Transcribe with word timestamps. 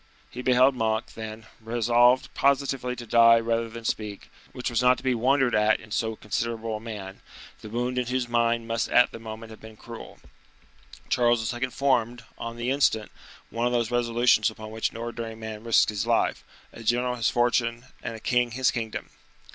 He 0.31 0.41
beheld 0.41 0.73
Monk, 0.73 1.13
then, 1.13 1.45
resolved 1.59 2.33
positively 2.33 2.95
to 2.95 3.05
die 3.05 3.39
rather 3.39 3.69
than 3.69 3.85
speak, 3.85 4.31
which 4.51 4.71
was 4.71 4.81
not 4.81 4.97
to 4.97 5.03
be 5.03 5.13
wondered 5.13 5.53
at 5.53 5.79
in 5.79 5.91
so 5.91 6.15
considerable 6.15 6.75
a 6.77 6.79
man, 6.79 7.21
the 7.59 7.69
wound 7.69 7.99
in 7.99 8.07
whose 8.07 8.27
mind 8.27 8.67
must 8.67 8.89
at 8.89 9.11
the 9.11 9.19
moment 9.19 9.51
have 9.51 9.61
been 9.61 9.77
cruel. 9.77 10.17
Charles 11.09 11.53
II. 11.53 11.67
formed, 11.67 12.23
on 12.39 12.57
the 12.57 12.71
instant, 12.71 13.11
one 13.51 13.67
of 13.67 13.73
those 13.73 13.91
resolutions 13.91 14.49
upon 14.49 14.71
which 14.71 14.89
an 14.89 14.97
ordinary 14.97 15.35
man 15.35 15.63
risks 15.63 15.91
his 15.91 16.07
life, 16.07 16.43
a 16.73 16.81
general 16.81 17.13
his 17.13 17.29
fortune, 17.29 17.85
and 18.01 18.15
a 18.15 18.19
king 18.19 18.49
his 18.53 18.71
kingdom. 18.71 19.11